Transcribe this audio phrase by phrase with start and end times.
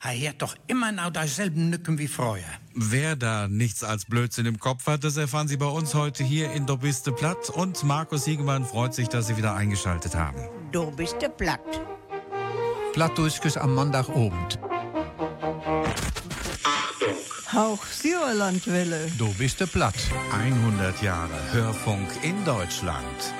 [0.00, 2.44] Er hat doch immer noch dieselben Nücken wie früher.
[2.74, 6.52] Wer da nichts als Blödsinn im Kopf hat, das erfahren Sie bei uns heute hier
[6.52, 7.50] in biste platt.
[7.50, 10.38] Und Markus Siegemann freut sich, dass Sie wieder eingeschaltet haben.
[10.70, 11.60] Du bist der platt.
[12.92, 14.60] Plattdurchges am Montagabend.
[17.54, 19.10] Auch Sauerlandwelle.
[19.18, 19.96] Du bist der platt.
[20.32, 23.34] 100 Jahre Hörfunk in Deutschland.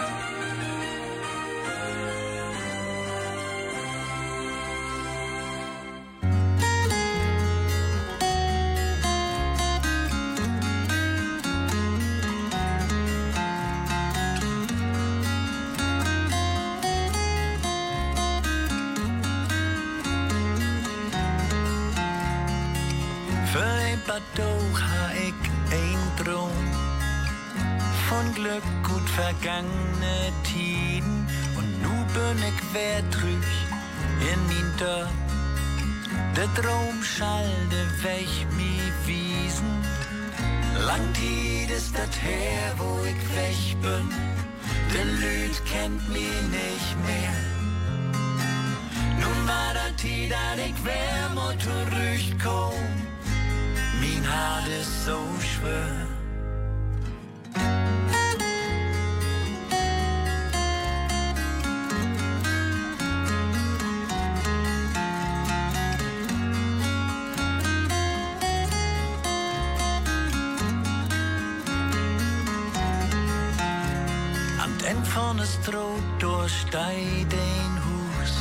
[74.60, 78.34] Am End von der Stroh durchsteigt ein Hus,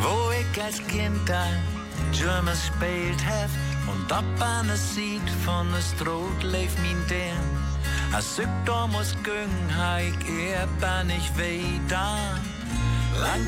[0.00, 1.62] wo ich als Kind ein
[2.12, 3.50] German spielt hef
[3.86, 7.48] und ab an der Seed von der Stroh leef min Dern.
[8.12, 12.16] Als ik door moest gung, ha ik eer ben ich weiter.
[13.20, 13.46] Lang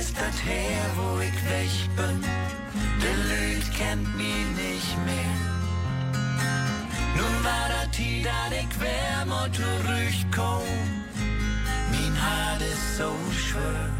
[0.00, 2.20] ist das her, wo ich weg bin.
[3.02, 5.36] Der Lüd kennt mich nicht mehr.
[7.16, 9.04] Nun war der Tid, dat ich wär.
[9.26, 10.93] Min
[12.24, 13.90] Hart ist so schwer.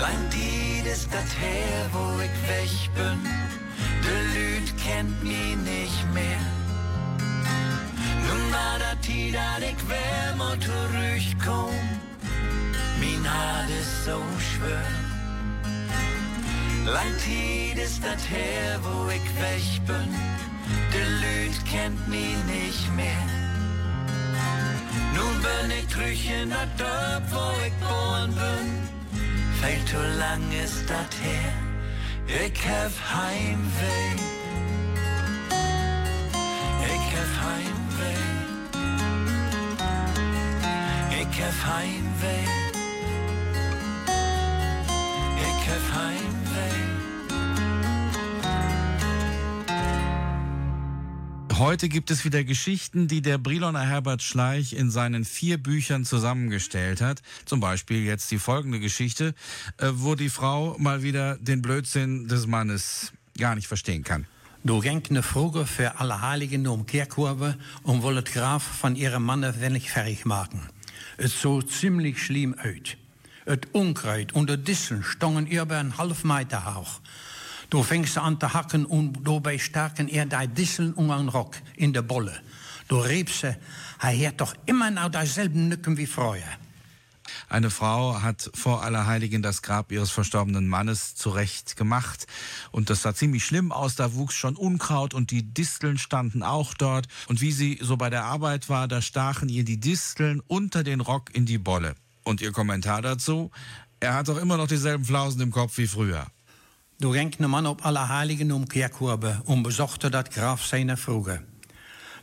[0.00, 2.30] Lang Tid ist das her, weg
[2.94, 3.18] bin.
[4.04, 5.45] Der Lüd kennt mich
[9.58, 11.74] Ich wär mo zurückkomm.
[13.00, 13.24] Min
[13.80, 14.92] ist so schwer.
[16.84, 20.10] Lang Tid ist das her, wo ich weg bin.
[20.92, 23.26] Der Lüd kennt mich nicht mehr.
[25.14, 28.66] Nun bin ich trüch in der Dorf, wo ich geboren bin.
[29.60, 31.54] Viel zu lang ist das her,
[32.28, 34.12] ich hab Heimweh.
[36.94, 37.75] Ich hab Heimweh.
[41.36, 42.46] Ich hab Heimweh.
[45.36, 46.76] Ich hab Heimweh.
[51.58, 57.02] Heute gibt es wieder Geschichten, die der Briloner Herbert Schleich in seinen vier Büchern zusammengestellt
[57.02, 57.20] hat.
[57.44, 59.34] Zum Beispiel jetzt die folgende Geschichte,
[59.76, 64.26] äh, wo die Frau mal wieder den Blödsinn des Mannes gar nicht verstehen kann.
[64.64, 69.60] Du ging eine Frage für alle Heiligen um Kirchkurve und wollte Graf von ihrem Manne
[69.60, 70.62] wenig fertig machen.
[71.18, 72.96] Es so ziemlich schlimm aus.
[73.46, 77.00] Het Unkreuz und de Disseln stongen über einen half Meter hoch.
[77.70, 81.92] Du fängst an zu hacken und dabei stärken er die Disseln um einen Rock in
[81.92, 82.40] der Bolle.
[82.88, 83.56] Du riebst er
[84.28, 86.42] hat doch immer noch dieselben Nücken wie früher.
[87.48, 92.26] Eine Frau hat vor Allerheiligen das Grab ihres verstorbenen Mannes zurecht gemacht.
[92.72, 93.94] Und das sah ziemlich schlimm aus.
[93.94, 97.06] Da wuchs schon Unkraut und die Disteln standen auch dort.
[97.28, 101.00] Und wie sie so bei der Arbeit war, da stachen ihr die Disteln unter den
[101.00, 101.94] Rock in die Bolle.
[102.24, 103.50] Und ihr Kommentar dazu?
[104.00, 106.26] Er hat doch immer noch dieselben Flausen im Kopf wie früher.
[106.98, 111.42] Du ging ein Mann op Allerheiligen um Kirchkurve und besuchte das Grab seiner Frühe.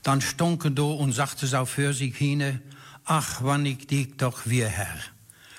[0.02, 2.60] Dann stonken du und sagte so für sich hin,
[3.06, 5.13] ach, wann ich dich doch wir Herr.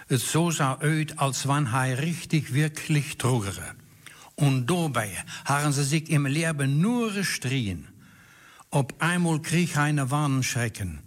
[0.08, 3.74] Es so sah uit, als wann hij richtig wirklich trugere.
[4.34, 5.10] Und dabei
[5.44, 7.88] haben sie sich im Leben nur gestrien.
[8.70, 11.00] Op einmal krieg eine Warnschrecken.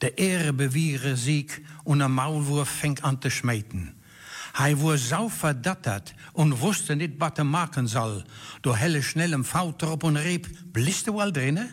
[0.00, 3.94] Der Ehre bewiere Sieg und der Maulwurf fängt an zu schmeiten.
[4.54, 8.24] Hij wurde so verdattert und wusste nicht, was er machen soll.
[8.60, 11.70] Door helle schnellem Fout erop und riep, bist du al drinnen?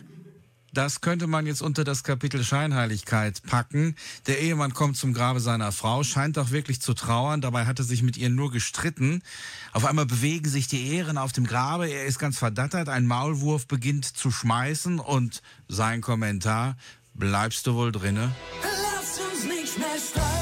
[0.72, 3.96] Das könnte man jetzt unter das Kapitel Scheinheiligkeit packen.
[4.26, 7.40] Der Ehemann kommt zum Grabe seiner Frau, scheint doch wirklich zu trauern.
[7.40, 9.22] Dabei hat er sich mit ihr nur gestritten.
[9.72, 11.88] Auf einmal bewegen sich die Ehren auf dem Grabe.
[11.88, 12.88] Er ist ganz verdattert.
[12.88, 16.76] Ein Maulwurf beginnt zu schmeißen und sein Kommentar,
[17.14, 18.34] bleibst du wohl drinne?
[18.62, 20.39] Lass uns nicht mehr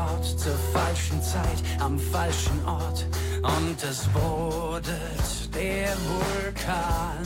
[0.00, 3.06] Wort zur falschen Zeit am falschen Ort
[3.42, 7.24] und es brodelt der Vulkan.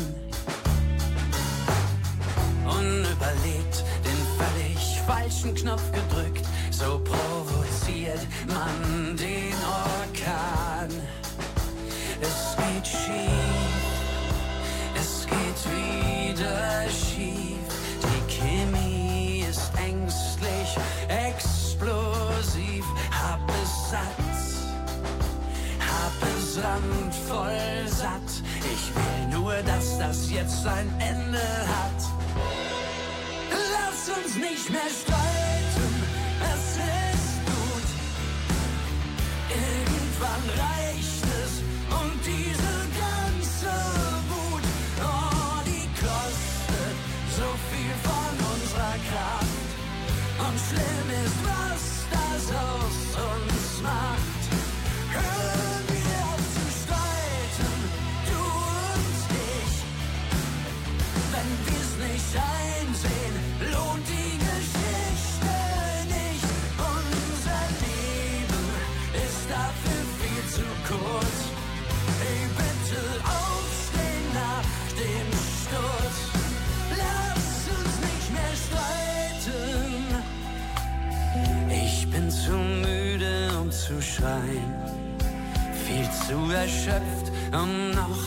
[2.65, 9.74] Unüberlegt den völlig falschen Knopf gedrückt, so provoziert man den Orkan.
[30.09, 32.01] Das jetzt ein Ende hat.
[33.73, 35.93] Lass uns nicht mehr streiten,
[36.53, 36.65] es
[37.17, 37.89] ist gut.
[39.49, 40.84] Irgendwann reicht
[84.25, 84.75] schreien.
[85.87, 88.25] Viel zu erschöpft, um noch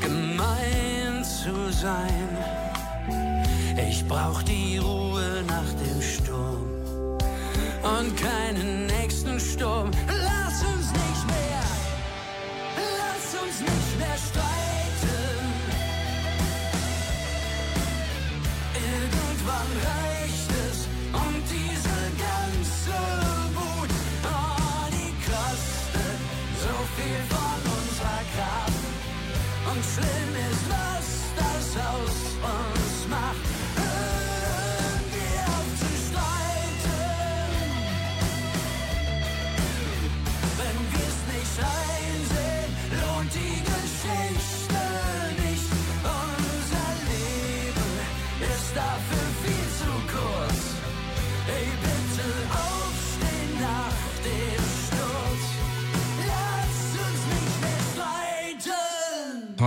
[0.00, 2.28] gemein zu sein.
[3.88, 6.66] Ich brauch die Ruhe nach dem Sturm
[7.82, 9.90] und keinen nächsten Sturm.
[10.06, 11.66] Lass uns nicht mehr,
[13.00, 15.44] lass uns nicht mehr streiten.
[18.74, 20.11] Irgendwann reicht
[27.02, 28.84] viel von unserer Kraft.
[29.70, 31.06] Und schlimm ist, was
[31.36, 33.61] das aus uns macht.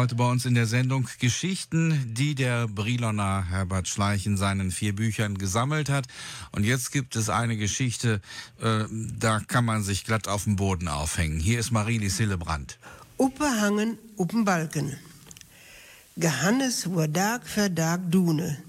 [0.06, 4.96] Heute bei uns in der Sendung Geschichten, die der Briloner Herbert Schleich in seinen vier
[4.96, 6.06] Büchern gesammelt hat.
[6.52, 8.22] Und jetzt gibt es eine Geschichte,
[8.62, 11.40] äh, da kann man sich glatt auf dem Boden aufhängen.
[11.40, 12.78] Hier ist Marilis Hillebrand.
[13.18, 14.96] Oppehangen op een balken.
[16.18, 18.60] Gehannes wurde Tag für Tag dune.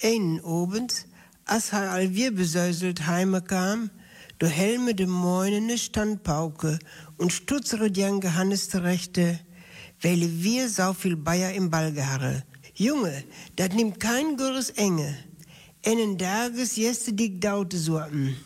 [0.00, 1.06] Einen Abend,
[1.44, 3.90] als er alweer besäuselt heime kam,
[4.38, 6.78] do Helme de Moinene Standpauke
[7.16, 9.40] und stutzere Jan Gehannes zurechte,
[10.02, 12.44] weil wir so viel Bayer im Ball geharre.
[12.74, 13.24] Junge,
[13.56, 15.16] dat nimmt kein gures Enge.
[15.84, 18.36] Einen Tages jeste dick daute sorten.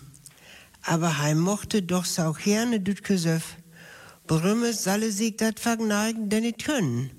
[0.82, 3.56] Aber heim mochte doch so gerne düt Gesöff.
[4.26, 7.10] Brümme salle sich dat vergneigen, denn it können.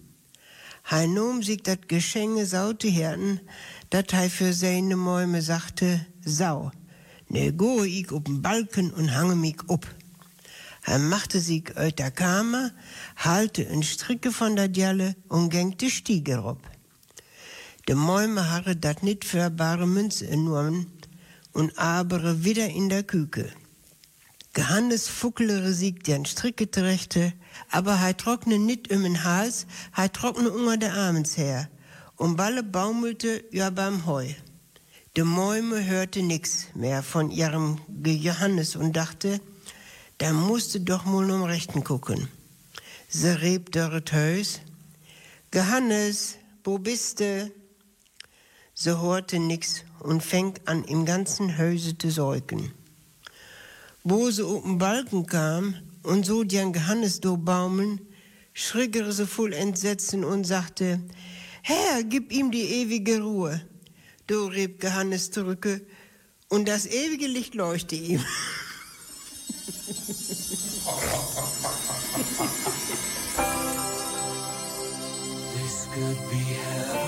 [0.85, 3.41] Hein nom sich dat Geschenke saute herten,
[3.89, 6.71] dat hei für seine Mäume sagte, sau,
[7.29, 9.85] ne goe ich op'n Balken und hange mich up.
[10.83, 12.71] Er machte sich uit der Kammer,
[13.15, 16.59] halte een Stricke von der Djalle und gängte Stiege rob.
[17.87, 20.87] De Mäume harre dat nit für bare Münze enormen
[21.51, 23.51] und abere wieder in der Küke.
[24.53, 27.33] Gehannes fuckelere siegt den Stricke terechte,
[27.69, 31.69] aber hei trockne nit um den Hals, hei trockne unter der Armens her.
[32.17, 34.27] Und Balle baumelte ja beim Heu.
[35.15, 39.41] De Mäume hörte nix mehr von ihrem Johannes und dachte,
[40.21, 42.27] da musste doch mal um Rechten gucken.
[43.09, 44.59] Se reb dörret Hös.
[45.49, 47.51] Gehannes, wo bist du?
[48.75, 52.71] Se hörte nix und fängt an im ganzen Häuse zu säugen.
[54.03, 55.73] Wo auf den Balken kam
[56.03, 57.99] und so den Gehannes baumeln,
[58.53, 61.01] schrickere sie voll Entsetzen und sagte,
[61.63, 63.59] Herr, gib ihm die ewige Ruhe.
[64.27, 65.81] Du rieb Gehannes zurücke
[66.47, 68.23] und das ewige Licht leuchte ihm.
[75.53, 77.00] This could be heaven.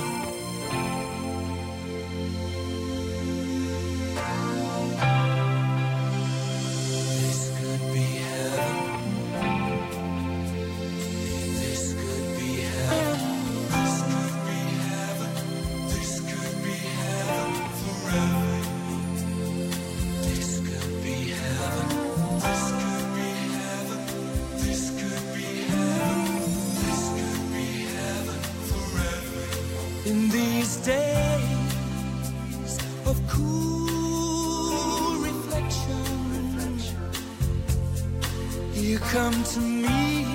[39.14, 40.26] Come to me,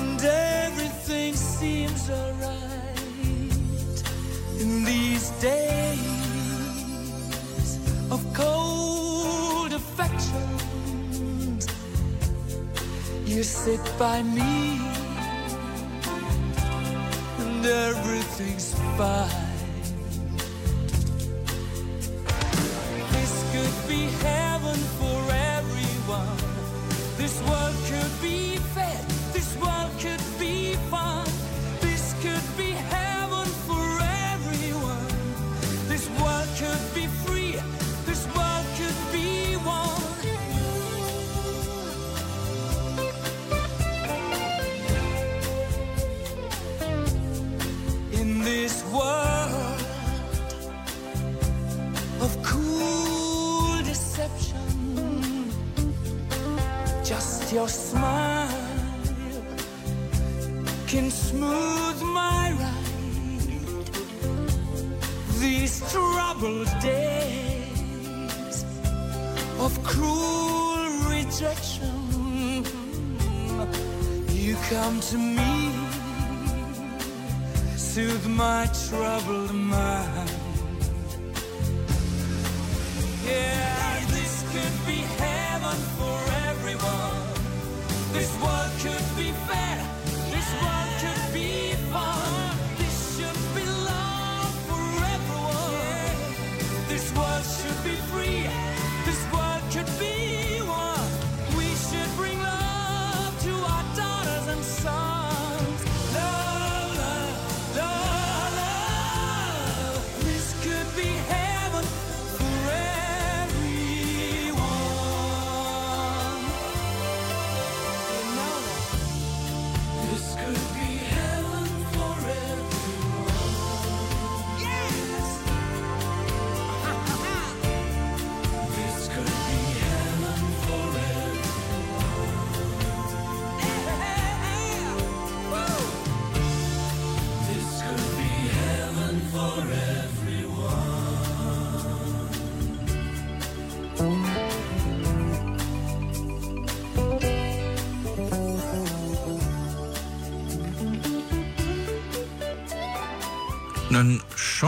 [0.00, 2.98] and everything seems alright.
[4.58, 6.00] In these days
[8.10, 11.66] of cold affections,
[13.26, 14.80] you sit by me
[17.38, 19.43] and everything's fine.
[78.74, 79.43] trouble.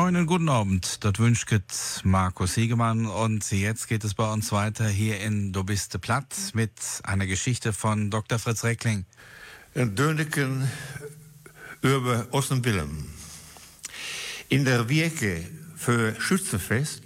[0.07, 1.53] Schönen guten Abend, das wünscht
[2.05, 6.71] Markus Hegemann und jetzt geht es bei uns weiter hier in Du bist platt mit
[7.03, 8.39] einer Geschichte von Dr.
[8.39, 9.05] Fritz Reckling.
[9.75, 10.71] Een Döneken
[11.83, 13.09] über Osten Willem.
[14.49, 15.45] In der Wirke
[15.75, 17.03] für Schützenfest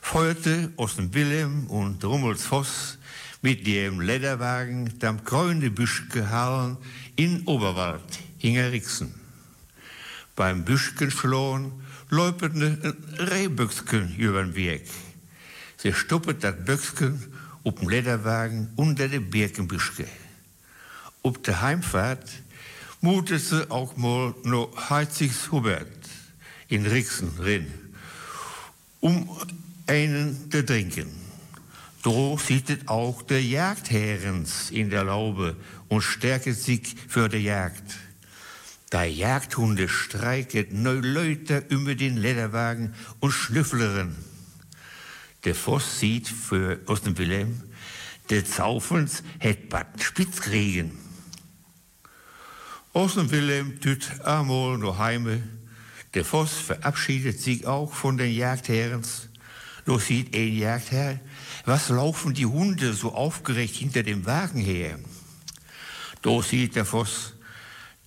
[0.00, 2.98] feuerte Osten Willem und Rummels Voss
[3.40, 6.76] mit dem Lederwagen dem grüne Büschke
[7.16, 9.12] in Oberwald Hingerixen.
[10.36, 11.81] Beim Büschkenschlohn
[12.12, 14.82] läuperte ein Rehböcksken über den Weg.
[15.78, 17.20] Sie stoppet das Böcksken
[17.64, 20.06] auf dem Lederwagen unter der Birkenbüschke.
[21.22, 22.28] Op der Heimfahrt
[23.00, 25.88] mutet sie auch mal noch Heizigs Hubert
[26.68, 27.66] in Rixen rein.
[29.00, 29.28] um
[29.86, 31.08] einen zu trinken.
[32.04, 35.56] So sieht auch der Jagdherrens in der Laube
[35.88, 37.82] und stärket sich für die Jagd.
[38.92, 44.14] Da Jagdhunde streiket neu Leute über den Lederwagen und schnüffleren.
[45.44, 47.62] Der Voss sieht für aus Wilhelm,
[48.28, 50.92] der Zaufens het bat spitz kriegen.
[52.92, 55.42] Aus dem Wilhelm tüt amol no heime.
[56.12, 59.30] Der Voss verabschiedet sich auch von den Jagdherrens.
[59.86, 61.18] Doch sieht ein Jagdherr,
[61.64, 64.98] was laufen die Hunde so aufgeregt hinter dem Wagen her?
[66.20, 67.32] Doch sieht der Voss,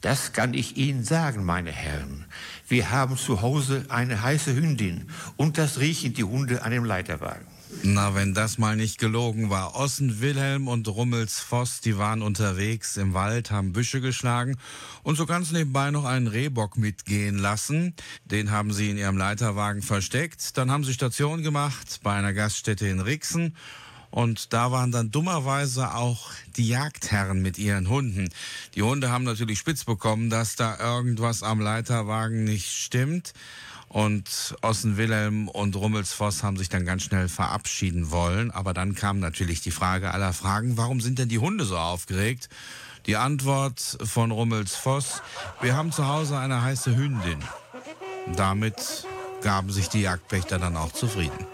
[0.05, 2.25] das kann ich Ihnen sagen, meine Herren.
[2.67, 7.47] Wir haben zu Hause eine heiße Hündin und das riechen die Hunde an dem Leiterwagen.
[7.81, 9.75] Na, wenn das mal nicht gelogen war.
[9.75, 14.57] Ossen Wilhelm und Rummels Voss, die waren unterwegs im Wald, haben Büsche geschlagen
[15.01, 17.95] und so ganz nebenbei noch einen Rehbock mitgehen lassen.
[18.25, 20.55] Den haben sie in ihrem Leiterwagen versteckt.
[20.55, 23.55] Dann haben sie Station gemacht bei einer Gaststätte in Rixen.
[24.15, 28.29] Und da waren dann dummerweise auch die Jagdherren mit ihren Hunden.
[28.73, 33.33] Die Hunde haben natürlich spitz bekommen, dass da irgendwas am Leiterwagen nicht stimmt.
[33.89, 38.51] Und Ossen Wilhelm und Rummelsvoss haben sich dann ganz schnell verabschieden wollen.
[38.51, 42.47] Aber dann kam natürlich die Frage aller Fragen, warum sind denn die Hunde so aufgeregt?
[43.07, 45.23] Die Antwort von Rummelsvoss,
[45.59, 47.43] wir haben zu Hause eine heiße Hündin.
[48.37, 49.05] Damit
[49.41, 51.45] gaben sich die Jagdpächter dann auch zufrieden.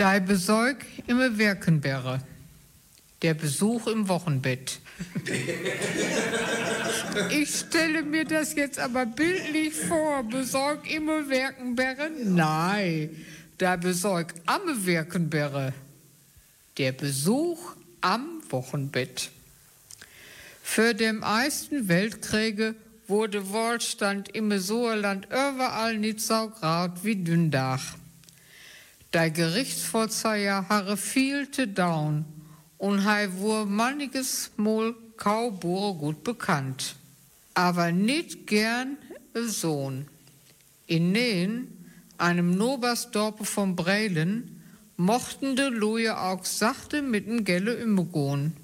[0.00, 2.22] Dei Besorg immer wirken wäre.
[3.20, 4.80] Der Besuch im Wochenbett.
[7.28, 10.22] Ich stelle mir das jetzt aber bildlich vor.
[10.22, 12.08] Besorg immer wirken wäre?
[12.24, 13.10] Nein,
[13.60, 15.74] der Besorg am wirken wäre.
[16.78, 19.30] Der Besuch am Wochenbett.
[20.62, 22.74] Für den Ersten Weltkrieg
[23.06, 27.99] wurde Wohlstand im Soerland überall nicht so graut wie Dündach.
[29.12, 32.24] Der Gerichtsvollzeiher harre vielte down
[32.78, 36.94] und hei wur manniges Mol Kaubure gut bekannt.
[37.54, 38.96] Aber nicht gern
[39.34, 40.06] Sohn.
[40.86, 41.68] In Nähen,
[42.18, 44.62] einem Nobersdorpe von Brelen,
[44.96, 48.56] mochten de Loje auch sachte mit dem Gelle umgehen.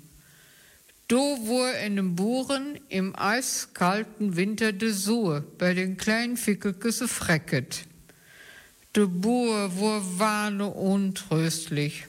[1.09, 7.85] Do wur in den Buren im eiskalten Winter de Suhe bei den kleinen Fickelküsse frecket.
[8.97, 12.07] De Bur wur warne untröstlich.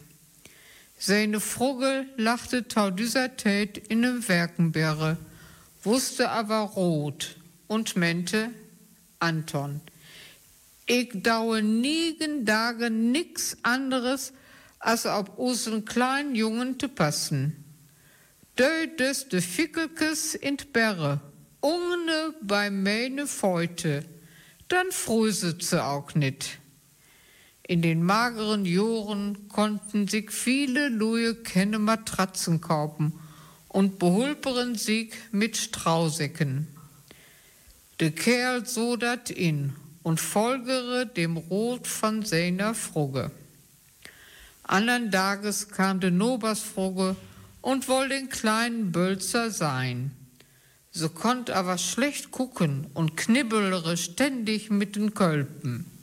[0.98, 5.18] Seine Vogel lachte tau dieser Tät in dem Werkenbeere,
[5.84, 7.36] wusste aber rot
[7.68, 8.52] und mente
[9.20, 9.82] Anton.
[10.86, 14.32] Ich daue niegen Tage nix anderes,
[14.80, 17.66] als ob usen kleinen Jungen te passen.
[18.58, 21.20] Dödes de Fickelkes in Berre,
[21.60, 24.06] ungene bei meine Feute,
[24.70, 26.60] dann fröset ze auch nit.
[27.68, 33.12] In den mageren Joren konnten sich viele Luje kenne Matratzen kaufen
[33.68, 36.68] und behulperen sich mit Strausäcken.
[38.00, 43.32] De Kerl so dat in und folgere dem Rot von seiner Frugge.
[44.64, 47.18] Andern Tages kam de Nobersfrugge
[47.62, 50.12] und woll den kleinen Bölzer sein.
[50.92, 55.97] So konnt aber schlecht gucken und knibbelere ständig mit den Kölpen.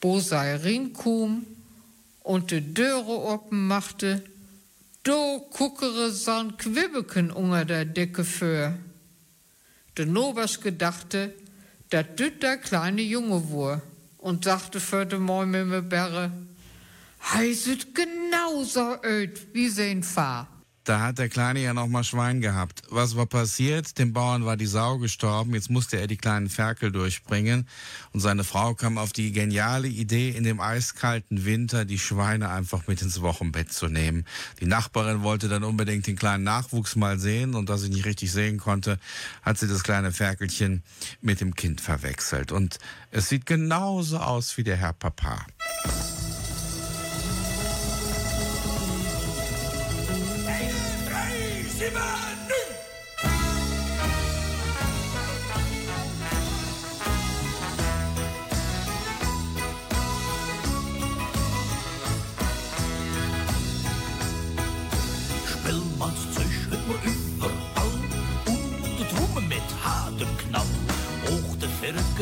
[0.00, 1.46] Bo sei rinkum
[2.22, 4.22] und de Döre open machte,
[5.02, 8.78] do kuckere son Quibbeken unter der Decke für.
[9.98, 11.34] De Nobers gedachte,
[11.90, 13.82] dat düt der kleine Junge wur
[14.18, 16.30] und sagte für de Mäume Berre,
[17.34, 20.48] heiset genauso öd wie sein Fahr.
[20.84, 22.82] Da hat der Kleine ja noch mal Schwein gehabt.
[22.88, 23.98] Was war passiert?
[23.98, 25.54] Dem Bauern war die Sau gestorben.
[25.54, 27.68] Jetzt musste er die kleinen Ferkel durchbringen.
[28.12, 32.86] Und seine Frau kam auf die geniale Idee, in dem eiskalten Winter die Schweine einfach
[32.86, 34.24] mit ins Wochenbett zu nehmen.
[34.60, 37.54] Die Nachbarin wollte dann unbedingt den kleinen Nachwuchs mal sehen.
[37.54, 38.98] Und da sie nicht richtig sehen konnte,
[39.42, 40.82] hat sie das kleine Ferkelchen
[41.20, 42.52] mit dem Kind verwechselt.
[42.52, 42.78] Und
[43.10, 45.44] es sieht genauso aus wie der Herr Papa.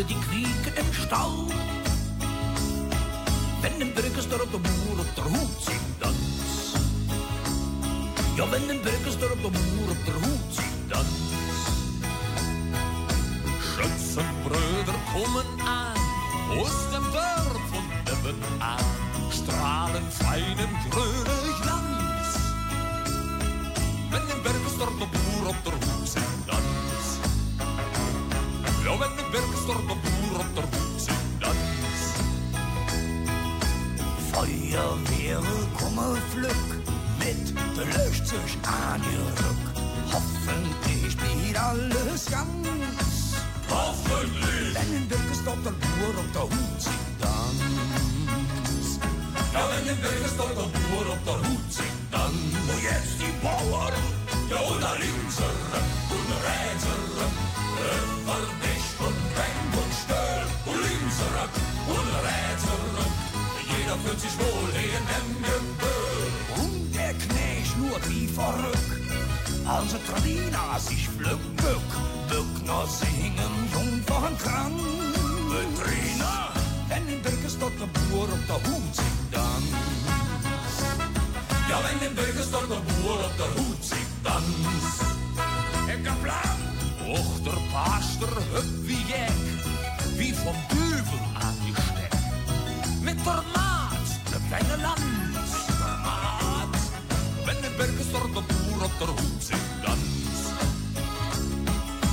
[0.09, 1.47] Die quieken im Stall.
[3.61, 5.88] Wenn Birkensdorp der Boer op der Hut dans.
[8.39, 11.07] Ja, wenn ein Birkensdorp der Boer op der Hut singt dans.
[13.67, 15.99] Schützenbrüder kommen an,
[16.57, 18.79] aus dem Dorf von nebenan,
[19.33, 22.39] strahlen feinen grünen Glanz.
[24.13, 25.18] Wenn ein Birkensdorp
[38.33, 40.13] ihr Rück.
[40.13, 42.68] Hoffentlich spielt alles ganz.
[70.29, 71.89] Als het Trina sich flück, bück,
[72.29, 74.73] bück, noch singen, jung von Kran.
[75.79, 76.53] Trina,
[76.89, 79.65] wenn in Birkenstock der Bauer auf der Hut singt dann.
[81.71, 84.45] Ja, wenn in Birkenstock der Bauer auf der Hut singt dann.
[85.89, 86.59] Ik heb plan.
[87.09, 89.33] Och, der Pastor hüpft wie Jack,
[90.19, 92.23] wie vom Düvel angesteckt.
[93.03, 95.51] Mit der Maat, der kleine Lanz.
[95.81, 96.75] Der Maat,
[97.47, 100.43] wenn in Birkenstock der Bauer auf der Hut singt dans.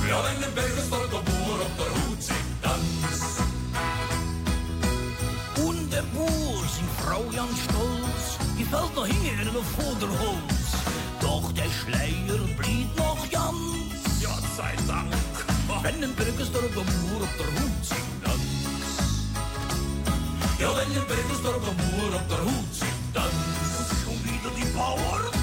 [0.08, 1.90] Ja, wenn in Birkenstock der Bauer auf der
[2.62, 3.24] dans.
[5.66, 8.24] Und der Boer, sind Frau ganz stolz,
[8.58, 10.68] die fällt noch hier der Vorderholz.
[11.20, 14.20] Doch der Schleier blieb noch ganz.
[14.20, 15.12] Ja, sei Dank.
[15.82, 18.46] Wenn Birkensdorp der Boer auf der Hut singt dans.
[20.60, 23.32] Ja, wenn Birkensdorp der Boer auf der Hut singt dans.
[24.04, 25.35] Schon wieder die Power.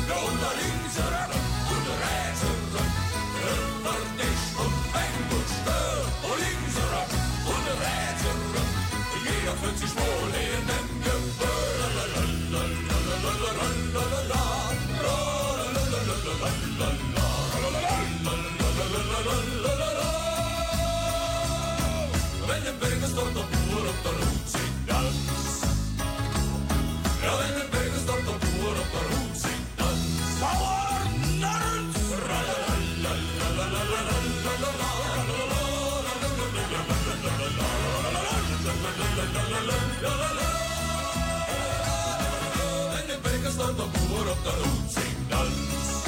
[44.34, 46.06] ottanut sin dans.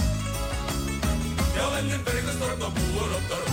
[1.56, 3.45] Ja olen ümberkastorma puu on ottanut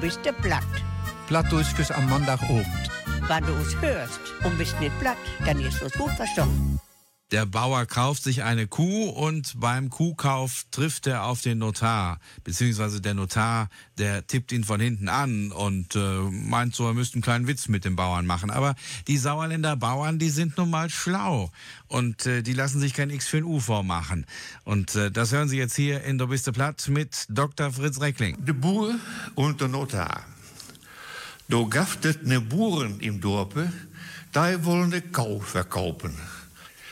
[0.00, 0.64] Du bist der platt.
[1.26, 2.66] Plattdeutsches am Montagabend.
[3.28, 6.79] Wenn du es hörst und bist nicht platt, dann ist es gut verstanden.
[7.30, 13.00] Der Bauer kauft sich eine Kuh und beim Kuhkauf trifft er auf den Notar, beziehungsweise
[13.00, 17.22] der Notar, der tippt ihn von hinten an und äh, meint so, er müsste einen
[17.22, 18.50] kleinen Witz mit dem Bauern machen.
[18.50, 18.74] Aber
[19.06, 21.52] die Sauerländer Bauern, die sind nun mal schlau
[21.86, 24.26] und äh, die lassen sich kein X für ein U vormachen.
[24.64, 27.70] Und äh, das hören Sie jetzt hier in Der Biste Platt mit Dr.
[27.70, 28.44] Fritz Reckling.
[28.44, 28.96] De boer
[29.36, 30.24] und der Notar.
[31.46, 33.72] Da gaftet ne Buren im Dorpe,
[34.34, 36.12] die wollen de Kau verkaufen.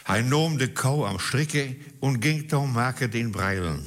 [0.09, 3.85] Hij nahm de Kau am Stricke und ging dann maken den Breilen.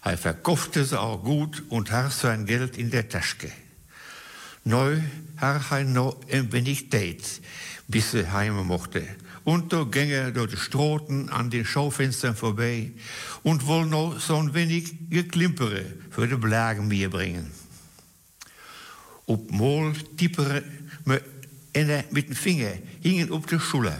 [0.00, 3.52] Hij verkaufte sie auch gut und hat sein Geld in der Tasche.
[4.64, 4.98] Neu
[5.36, 7.40] hat hij noch ein wenig Zeit,
[7.86, 9.06] bis er heim mochte.
[9.44, 12.90] Und da ging er durch die Stroten an den Schaufenstern vorbei
[13.44, 17.52] und wollte noch so ein wenig Geklimpere für die Blagen mir bringen.
[19.26, 20.64] Op Mol tippere
[21.04, 23.96] mit dem Finger hingen op de Schule.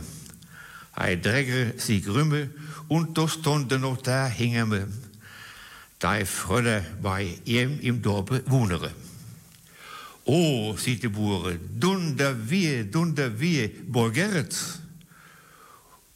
[0.92, 2.50] Hij dregger sich rümme
[2.88, 4.86] und da stond de Notar hingen me.
[6.02, 8.90] Die Fröde bei ihm im Dorpe wohnere.
[10.24, 14.80] Oh, sieht die Bure, dunder wir, dunder wir, Borgerets.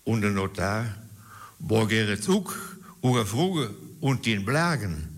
[0.05, 0.87] Und der Notar,
[1.59, 2.55] Borgerets ook,
[3.03, 5.09] uge Fruge und den Blagen.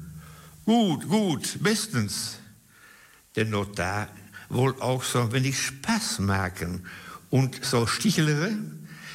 [0.64, 2.38] Gut, gut, bestens.
[3.35, 4.09] Der Notar
[4.49, 6.87] wollte auch so ein wenig Spaß machen
[7.31, 8.57] und so stichelere.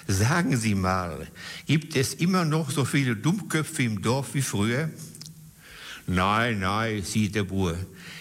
[0.08, 1.28] Sagen Sie mal,
[1.68, 4.90] gibt es immer noch so viele Dummköpfe im Dorf wie früher?
[6.08, 7.78] Nein, nein, sieht der Bur,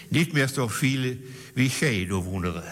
[0.09, 1.17] nicht mehr so viele
[1.55, 2.63] wie ich du wundere.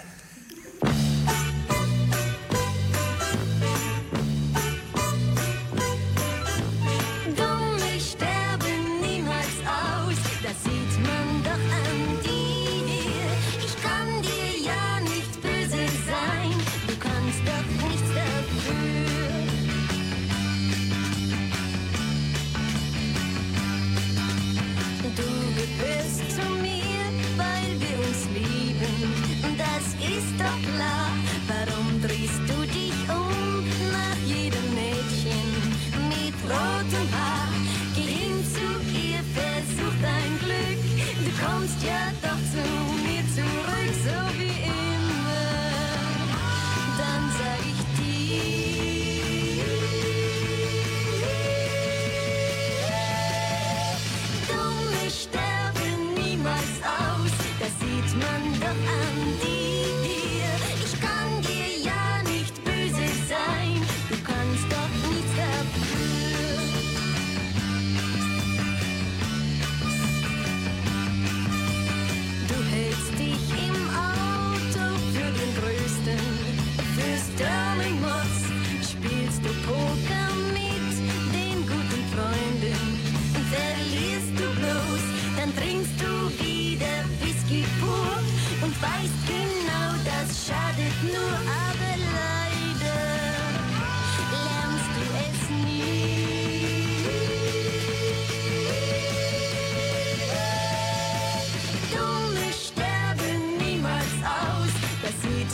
[57.78, 58.59] Sieht man.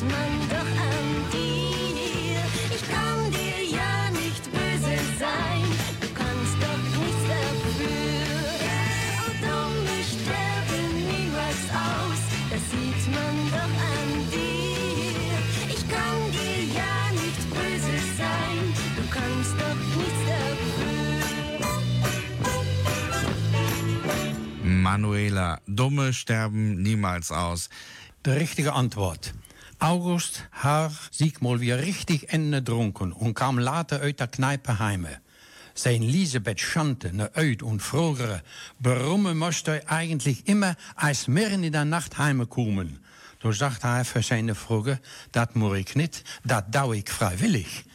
[0.06, 0.72] man doch.
[2.76, 5.64] Ich kann dir ja nicht böse sein,
[6.02, 8.36] du kannst doch nichts dafür.
[9.42, 15.38] Dumme sterben niemals aus, das sieht man doch an dir.
[15.74, 18.58] Ich kann dir ja nicht böse sein,
[18.98, 20.66] du kannst doch nichts dafür.
[24.64, 27.70] Manuela, dumme sterben niemals aus.
[28.26, 29.34] Die richtige Antwort.
[29.86, 35.22] August har sich mal wieder richtig ende drunken und kam later uit der Kneipe heime.
[35.76, 38.42] Sein Elisabeth Schante, ne uit und frogere,
[38.80, 43.00] warum moest er eigentlich immer als mitten in der Nacht heimkommen?
[43.42, 45.00] Da sagt er für seine Frage,
[45.32, 47.86] dat muss ich nicht, dat dau ich freiwillig.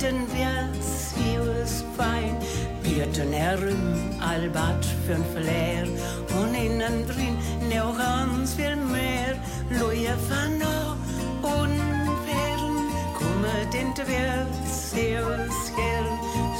[0.00, 2.36] Da steiten wir's vieles fein.
[2.82, 5.86] Bierten herum, Albert für'n Flair
[6.40, 7.36] und innen drin
[7.68, 9.36] noch ganz viel mehr.
[9.78, 10.62] Loje van
[11.42, 16.04] unfern, kommet inte wir's vieles her.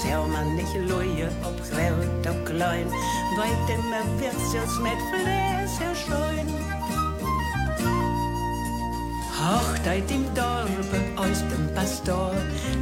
[0.02, 2.86] Schau man nicht Loje ob groß, ob klein,
[3.36, 6.79] weit immer wird's jetzt mit Fläs erscheuen.
[9.40, 10.68] Hochzeit im Dorf
[11.16, 12.32] aus dem Pastor.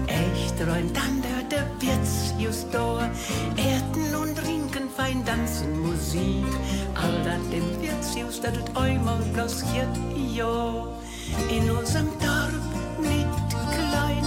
[0.09, 3.09] Echt rein, dann hört der Wirts da.
[3.57, 6.47] Erden und trinken, fein tanzen, Musik.
[6.95, 9.89] All das dem Wirts just, das tut einmal bloß hier,
[10.35, 10.87] ja.
[11.49, 12.53] In unserem Dorf
[13.01, 14.25] nicht klein,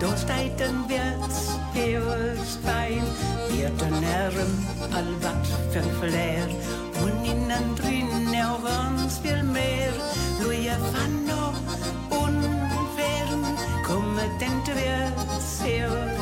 [0.00, 3.04] da steht ein Wirts, hilfs fein.
[3.50, 6.48] Wirten Herren, all wat für Flair.
[7.02, 9.92] Und innen drin auch ganz viel mehr.
[10.40, 11.33] Louis van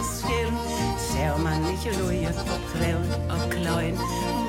[0.02, 0.56] hilfs fern.
[0.98, 3.96] Ser man nicht Louis ob grell, ob klein,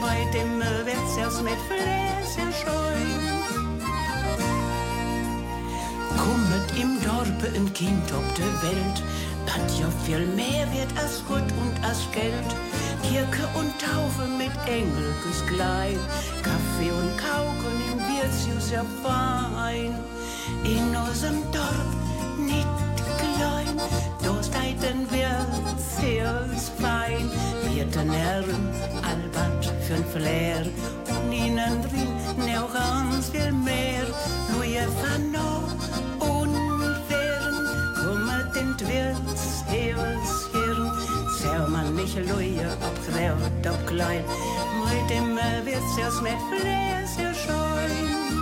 [0.01, 3.23] bei dem wird's erst mit Fläs erscheuen.
[6.17, 8.97] Kommet im Dorpe ein Kind ob der Welt,
[9.45, 12.51] dat ja viel mehr wird als Gut und als Geld.
[13.03, 15.13] Kirche und Taufe mit Engel
[15.47, 15.97] gleich,
[16.41, 19.93] Kaffee und Kauken im Wirtshaus ja fein.
[20.63, 21.93] In unserem Dorf
[22.37, 22.92] nicht
[23.35, 23.77] klein,
[24.23, 25.45] da steiten wir
[25.77, 26.45] sehr
[26.79, 27.29] fein.
[27.71, 28.69] Vierten Herren,
[29.01, 30.65] Albert für'n Flair
[31.09, 34.05] und innen drin noch ganz viel mehr.
[34.53, 35.35] Louis van
[36.19, 37.55] unfern,
[37.95, 40.91] kommet in Wirts, Heers, Hirn.
[41.39, 44.23] Ser man nicht Louis, ob groß, ob klein,
[44.89, 48.32] mit dem wird's erst mit Fläs erscheuen.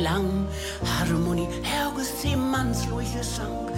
[0.00, 0.48] Klang,
[0.82, 3.68] Harmonie, Herges Seemannsluche Sang,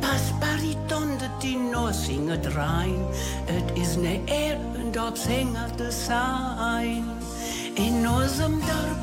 [0.00, 3.06] Pass Bariton, det die nur singet rein,
[3.46, 7.04] et is ne Ehr und ob singert es sein.
[7.76, 9.02] In unserem Dorf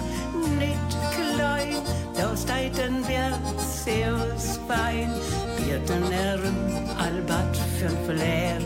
[0.60, 1.82] nicht klein,
[2.14, 4.14] da steiten wir sehr
[4.68, 5.12] fein,
[5.56, 6.58] Vierten Herren,
[6.98, 8.60] Albert für'n Flair,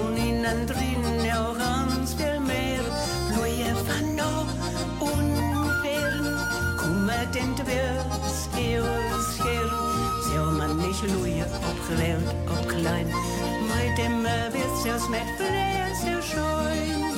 [0.00, 0.89] und innen drin
[7.70, 9.68] wir's, eus her,
[10.28, 13.06] ser man nicht Louis, ob groß, ob klein,
[13.70, 17.10] mit dem wird's erst mit Fläs erscheuen.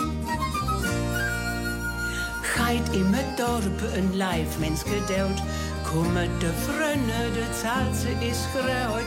[2.72, 5.42] Heit im Dorpe een Leif mens geduld.
[5.84, 9.06] Kommet de Frönne, de Zalze is gereut.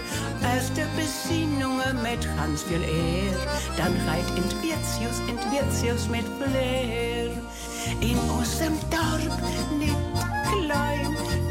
[0.54, 3.38] Als de Besinnungen mit ganz viel Ehr.
[3.78, 7.32] Dann reit in Wirtsius, in Wirtsius mit Flair.
[8.02, 9.36] In unserem Dorf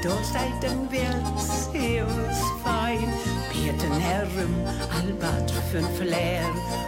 [0.05, 3.13] nicht klein, da seid den Wirtsius fein.
[3.53, 4.55] Vierten Herren,
[4.97, 6.45] Albert für'n Flair.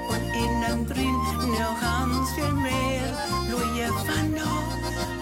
[0.09, 1.15] Und innen drin
[1.53, 3.03] noch ganz viel mehr.
[3.51, 4.35] Louis van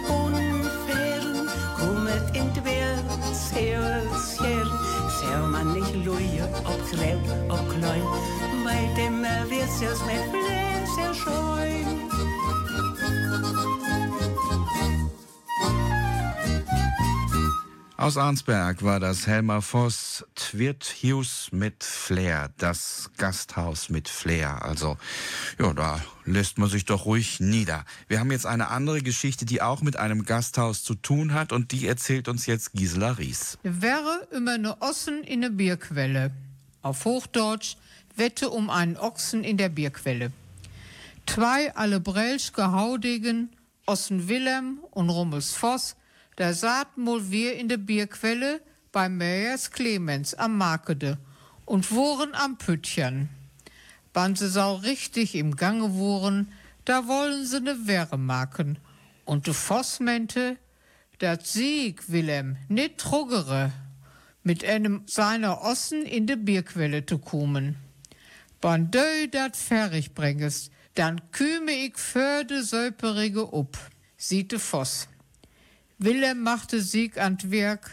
[0.09, 4.67] unfern, kommet in Wirts, Heers, Herr.
[5.21, 7.19] Ser man nicht Louis, ob groß,
[7.49, 8.03] ob klein,
[8.65, 9.21] bei dem
[9.83, 12.04] erst mit Fläs erscheuen.
[18.05, 24.63] Aus Arnsberg war das Helmer Voss Twirt Hughes mit Flair, das Gasthaus mit Flair.
[24.63, 24.99] Also,
[25.59, 27.87] ja, da lässt man sich doch ruhig nieder.
[28.07, 31.73] Wir haben jetzt eine andere Geschichte, die auch mit einem Gasthaus zu tun hat und
[31.73, 33.57] die erzählt uns jetzt Gisela Ries.
[33.63, 36.31] Wäre immer ne Ossen in ne Bierquelle.
[36.83, 37.79] Auf Hochdeutsch
[38.17, 40.31] Wette um einen Ochsen in der Bierquelle.
[41.25, 43.49] Zwei alle Brelschke Haudigen,
[43.87, 45.97] Ossen Willem und Rummels Voss,
[46.37, 48.61] da saßen wohl wir in der Bierquelle,
[48.93, 51.19] bei Meyers Clemens am Markede
[51.65, 53.29] und woren am Püttchen.
[54.13, 56.53] Wann sie sau richtig im Gange woren,
[56.85, 58.79] da wollen sie ne Wehre machen.
[59.25, 60.57] Und de Voss meinte,
[61.19, 63.73] dat Sieg, Willem, nit truggere,
[64.45, 67.77] mit einem seiner Ossen in de Bierquelle zu kommen.
[68.61, 73.77] Wann dö dat fertig bringest, dann küme ich für de Söperige up,
[74.17, 75.09] sieht de Voss.
[76.05, 77.91] Willem machte Sieg an Werk,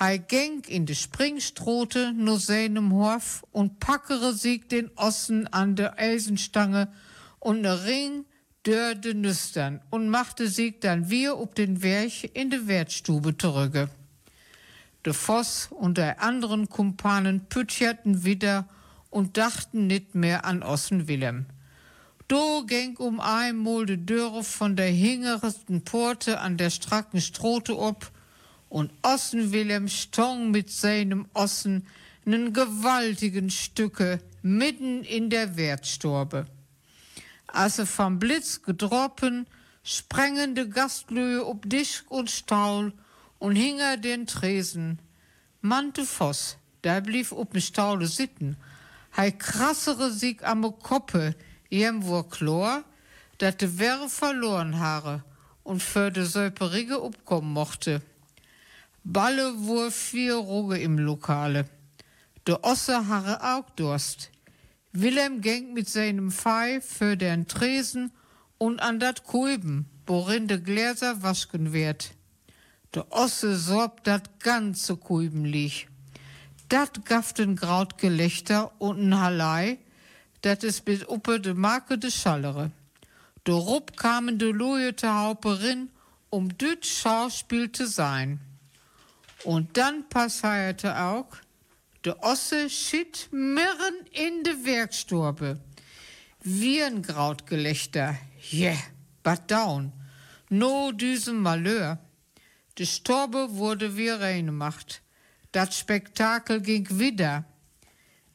[0.00, 5.96] Hei geng in de Springstrote no seinem Hof und packere Sieg den Ossen an der
[5.96, 6.88] Eisenstange
[7.38, 8.24] und ne Ring
[8.66, 13.88] dör de Nüstern und machte Sieg dann wir ob den Werch in de Wertstube zurücke.
[15.06, 18.68] De Voss und der anderen Kumpanen pütscherten wieder
[19.08, 21.46] und dachten nit mehr an Ossen Willem.
[22.30, 28.12] Do ging um einmal de Dörre von der hingersten Porte an der stracken Strote ob
[28.68, 31.88] und Ossen Willem stong mit seinem Ossen
[32.24, 36.46] nen gewaltigen Stücke mitten in der Wertstorbe.
[37.48, 39.48] Als er vom Blitz gedroppen,
[39.82, 42.92] sprengende Gastlöhe ob Disch und Staul
[43.40, 45.00] und hinger den Tresen.
[45.62, 48.56] Mante Voss, der blieb ob ne Staule sitten,
[49.16, 51.34] hei krassere Sieg am Koppe,
[51.70, 52.84] jem wo Chlor,
[53.38, 55.22] dat de Werre verloren habe
[55.62, 58.02] und für de Söperige upkommen mochte.
[59.04, 61.64] Balle wur vier Ruge im Lokale.
[62.46, 64.30] De Osse harre auch Durst.
[64.92, 68.12] Wilhelm ging mit seinem Pfeif für den Tresen
[68.58, 72.10] und an dat Kulben, worin de Gläser waschen wird.
[72.94, 75.88] De Osse sorbt dat ganze Kulben lieg.
[76.68, 79.78] Dat gaften graut Gelächter und n Hallei,
[80.40, 82.70] dat is bis uppe de Marke de Schallere.
[83.42, 85.90] De Rupp kamen de lojete Hauperin,
[86.28, 88.40] um düt Schauspiel zu sein.
[89.44, 91.36] Und dann passierte auch,
[92.04, 95.58] de Osse schitt mirren in de Werkstorbe.
[96.42, 98.16] Wie ein Grautgelächter,
[98.52, 98.78] yeah,
[99.22, 99.92] but down,
[100.48, 101.98] no düsen Malheur.
[102.78, 105.02] De Storbe wurde wie reingemacht.
[105.52, 107.44] Dat Spektakel ging wieder.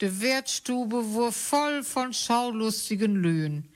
[0.01, 3.69] De Wertstube wurde voll von schaulustigen Löhen.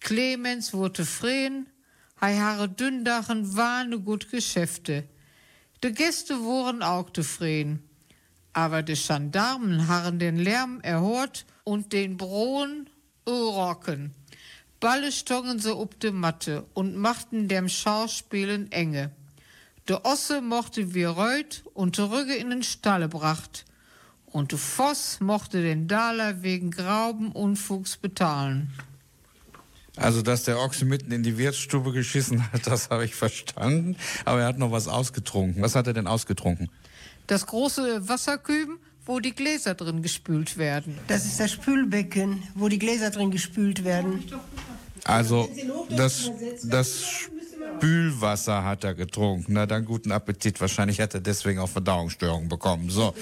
[0.00, 1.66] Clemens wurde freen,
[2.20, 5.04] hei haare Dündachen waren gut Geschäfte.
[5.82, 7.82] De Gäste wurden auch zufrieden.
[8.54, 12.88] Aber de Gendarmen harren den Lärm erhört und den Brohen
[13.28, 14.14] rocken.
[14.80, 19.10] Balle stongen sie ob de Matte und machten dem Schauspielen enge.
[19.86, 23.66] De Osse mochte wie reut und zurücke in den Stalle bracht.
[24.30, 28.72] Und de Voss mochte den Daler wegen grauben Unfugs bezahlen.
[29.96, 33.96] Also, dass der Ochse mitten in die Wirtsstube geschissen hat, das habe ich verstanden.
[34.24, 35.62] Aber er hat noch was ausgetrunken.
[35.62, 36.70] Was hat er denn ausgetrunken?
[37.26, 40.98] Das große Wasserküben, wo die Gläser drin gespült werden.
[41.08, 44.24] Das ist das Spülbecken, wo die Gläser drin gespült werden.
[45.04, 45.48] Also,
[45.90, 46.30] das,
[46.62, 47.28] das
[47.78, 49.52] Spülwasser hat er getrunken.
[49.52, 50.60] Na dann guten Appetit.
[50.60, 52.90] Wahrscheinlich hat er deswegen auch Verdauungsstörungen bekommen.
[52.90, 53.14] So,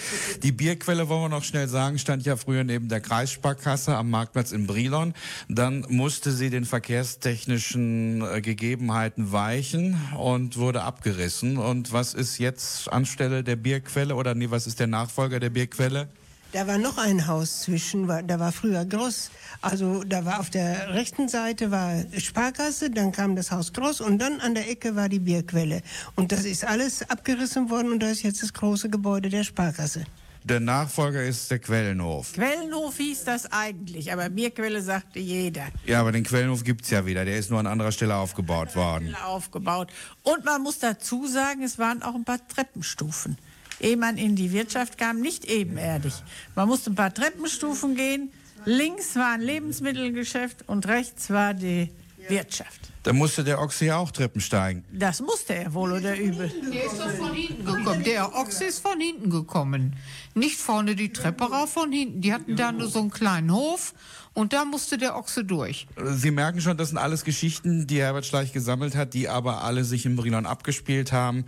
[0.43, 4.53] die Bierquelle, wollen wir noch schnell sagen, stand ja früher neben der Kreissparkasse am Marktplatz
[4.53, 5.15] in Brilon.
[5.49, 11.59] Dann musste sie den verkehrstechnischen äh, Gegebenheiten weichen und wurde abgerissen.
[11.59, 16.09] Und was ist jetzt anstelle der Bierquelle oder nee, was ist der Nachfolger der Bierquelle?
[16.53, 19.31] Da war noch ein Haus zwischen, da war früher Gross.
[19.61, 24.19] Also da war auf der rechten Seite war Sparkasse, dann kam das Haus Gross und
[24.19, 25.83] dann an der Ecke war die Bierquelle.
[26.15, 30.05] Und das ist alles abgerissen worden und da ist jetzt das große Gebäude der Sparkasse.
[30.45, 32.35] Der Nachfolger ist der Quellenhof.
[32.35, 35.67] Quellenhof hieß das eigentlich, aber Bierquelle sagte jeder.
[35.85, 37.25] Ja, aber den Quellenhof gibt's ja wieder.
[37.25, 39.17] Der ist nur an anderer Stelle aufgebaut worden.
[39.27, 39.93] aufgebaut.
[40.23, 43.37] Und man muss dazu sagen, es waren auch ein paar Treppenstufen.
[43.81, 46.15] Ehe man in die Wirtschaft kam, nicht ebenerdig.
[46.55, 48.33] Man musste ein paar Treppenstufen gehen.
[48.65, 51.91] Links war ein Lebensmittelgeschäft und rechts war die
[52.29, 52.81] Wirtschaft.
[53.03, 54.85] Da musste der Ochse ja auch Treppen steigen.
[54.91, 56.51] Das musste er wohl oder übel.
[56.73, 58.03] Der ist doch von hinten gekommen.
[58.03, 59.95] Der Ochse ist von hinten gekommen.
[60.35, 62.21] Nicht vorne die Treppe rauf, von hinten.
[62.21, 63.95] Die hatten da nur so einen kleinen Hof
[64.37, 65.87] und da musste der Ochse durch.
[65.97, 69.83] Sie merken schon, das sind alles Geschichten, die Herbert Schleich gesammelt hat, die aber alle
[69.83, 71.47] sich in Brilon abgespielt haben.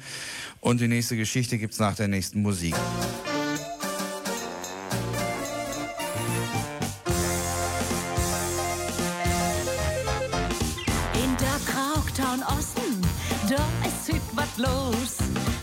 [0.61, 2.74] Und die nächste Geschichte gibt's nach der nächsten Musik.
[11.12, 13.03] In der Krauktown Osten,
[13.51, 15.18] da ist hüt wat los.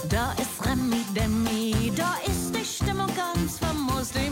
[0.09, 4.11] Da ist Remi Demi, da ist die Stimmung ganz famos.
[4.11, 4.29] Die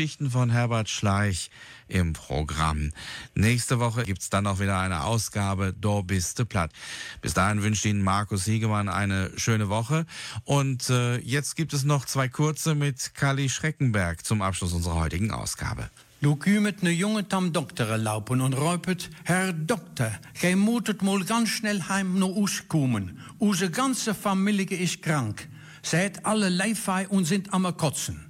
[0.00, 1.50] Geschichten von Herbert Schleich
[1.86, 2.90] im Programm.
[3.34, 6.72] Nächste Woche gibt's dann auch wieder eine Ausgabe Do biste platt.
[7.20, 10.06] Bis dahin wünscht Ihnen Markus Siegemann eine schöne Woche.
[10.44, 15.32] Und äh, jetzt gibt es noch zwei kurze mit Kali Schreckenberg zum Abschluss unserer heutigen
[15.32, 15.90] Ausgabe.
[16.22, 21.50] Du kümmert ne Junge tam Doktor laupen und räupet, Herr Doktor, gij mutet mal ganz
[21.50, 23.18] schnell heim no us kommen.
[23.38, 25.46] Use ganze Familie ist krank.
[25.82, 28.29] Seid alle leifei und sind am Kotzen.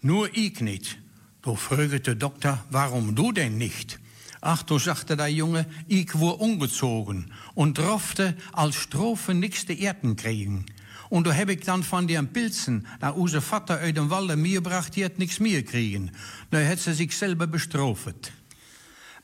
[0.00, 0.98] Nur ich nicht.
[1.42, 3.98] Du fragt der Doktor, warum du denn nicht?
[4.40, 10.14] Ach, du sagte der Junge, ich wur ungezogen und droffte als Strophe nix de Erden
[10.14, 10.66] kriegen.
[11.08, 14.62] Und da heb ich dann von den Pilzen, da use Vater uit den Walde mir
[14.62, 16.12] bracht, die hat nix mehr kriegen.
[16.50, 18.32] Da hat sie sich selber bestrofet.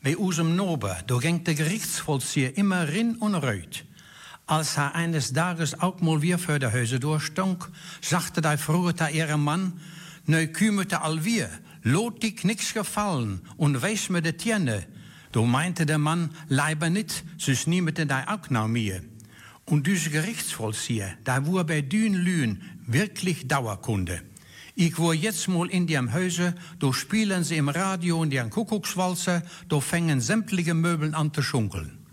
[0.02, 3.84] Bei unserem Nober, da ging der Gerichtsvollzieher immer rin und reut.
[4.46, 7.70] Als er eines Tages auch mal wieder für der Häuser durchstunk,
[8.02, 9.80] sagte der früher der Mann,
[10.26, 11.50] kümmerte all wir,
[11.82, 14.86] lot dich nix gefallen und weis mir de Tierne.
[15.32, 19.02] Du meinte der Mann, leiber nit, süß niemete dei auch nach mir.
[19.66, 24.22] Und diese Gerichtsvollzieher, da wur bei Dün Lühen wirklich Dauerkunde.
[24.76, 29.42] Ich wur jetzt mal in dem Häuser, da spielen sie im Radio in den Kuckuckswalzer,
[29.68, 32.03] da fängen sämtliche Möbeln an zu schunkeln.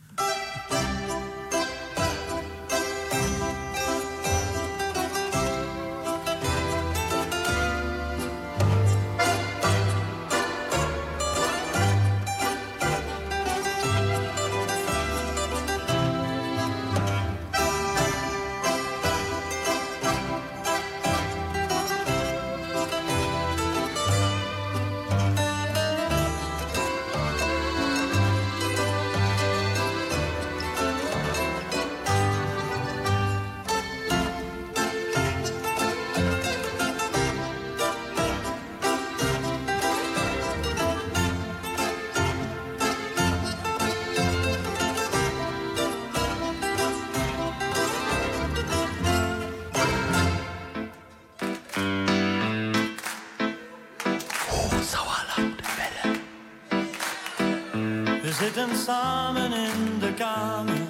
[58.61, 60.81] En samen in de kamer.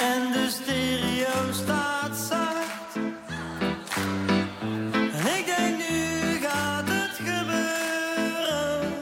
[0.00, 2.94] En de stereo staat zacht.
[4.92, 8.92] En ik denk nu gaat het gebeuren.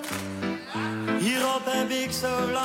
[1.18, 2.57] Hierop heb ik zo lang.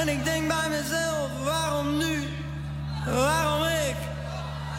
[0.00, 2.28] En ik denk bij mezelf, waarom nu?
[3.06, 3.96] Waarom ik?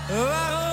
[0.07, 0.70] Waarom?